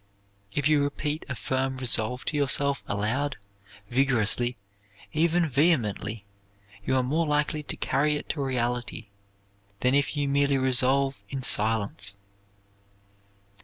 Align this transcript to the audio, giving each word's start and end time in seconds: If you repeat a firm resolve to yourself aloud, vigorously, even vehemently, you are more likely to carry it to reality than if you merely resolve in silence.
If 0.51 0.67
you 0.67 0.81
repeat 0.83 1.23
a 1.29 1.35
firm 1.35 1.77
resolve 1.77 2.25
to 2.25 2.35
yourself 2.35 2.83
aloud, 2.87 3.37
vigorously, 3.87 4.57
even 5.13 5.47
vehemently, 5.47 6.25
you 6.83 6.95
are 6.95 7.03
more 7.03 7.27
likely 7.27 7.61
to 7.61 7.77
carry 7.77 8.15
it 8.15 8.27
to 8.29 8.41
reality 8.41 9.09
than 9.81 9.93
if 9.93 10.17
you 10.17 10.27
merely 10.27 10.57
resolve 10.57 11.21
in 11.29 11.43
silence. 11.43 12.15